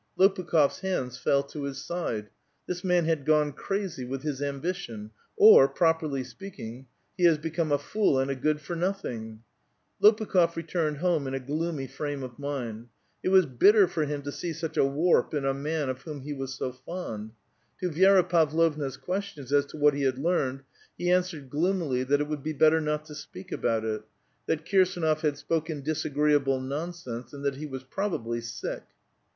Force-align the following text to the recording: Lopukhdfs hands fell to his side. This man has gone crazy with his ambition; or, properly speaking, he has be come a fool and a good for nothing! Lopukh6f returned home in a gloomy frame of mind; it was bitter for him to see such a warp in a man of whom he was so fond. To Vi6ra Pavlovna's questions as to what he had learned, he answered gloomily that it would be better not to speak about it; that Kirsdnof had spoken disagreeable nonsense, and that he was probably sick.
Lopukhdfs 0.17 0.79
hands 0.79 1.19
fell 1.19 1.43
to 1.43 1.61
his 1.65 1.77
side. 1.79 2.31
This 2.65 2.83
man 2.83 3.05
has 3.05 3.19
gone 3.23 3.51
crazy 3.53 4.03
with 4.03 4.23
his 4.23 4.41
ambition; 4.41 5.11
or, 5.37 5.67
properly 5.67 6.23
speaking, 6.23 6.87
he 7.15 7.25
has 7.25 7.37
be 7.37 7.51
come 7.51 7.71
a 7.71 7.77
fool 7.77 8.17
and 8.17 8.31
a 8.31 8.35
good 8.35 8.61
for 8.61 8.75
nothing! 8.75 9.41
Lopukh6f 10.01 10.55
returned 10.55 10.97
home 10.97 11.27
in 11.27 11.35
a 11.35 11.39
gloomy 11.39 11.85
frame 11.85 12.23
of 12.23 12.39
mind; 12.39 12.87
it 13.21 13.29
was 13.29 13.45
bitter 13.45 13.87
for 13.87 14.05
him 14.05 14.23
to 14.23 14.31
see 14.31 14.53
such 14.53 14.75
a 14.75 14.83
warp 14.83 15.35
in 15.35 15.45
a 15.45 15.53
man 15.53 15.87
of 15.87 16.01
whom 16.01 16.21
he 16.21 16.33
was 16.33 16.55
so 16.55 16.71
fond. 16.71 17.33
To 17.81 17.91
Vi6ra 17.91 18.27
Pavlovna's 18.27 18.97
questions 18.97 19.53
as 19.53 19.67
to 19.67 19.77
what 19.77 19.93
he 19.93 20.01
had 20.01 20.17
learned, 20.17 20.63
he 20.97 21.11
answered 21.11 21.47
gloomily 21.51 22.01
that 22.05 22.19
it 22.21 22.27
would 22.27 22.41
be 22.41 22.53
better 22.53 22.81
not 22.81 23.05
to 23.05 23.13
speak 23.13 23.51
about 23.51 23.85
it; 23.85 24.01
that 24.47 24.65
Kirsdnof 24.65 25.19
had 25.21 25.37
spoken 25.37 25.81
disagreeable 25.83 26.59
nonsense, 26.59 27.33
and 27.33 27.45
that 27.45 27.57
he 27.57 27.67
was 27.67 27.83
probably 27.83 28.41
sick. 28.41 28.81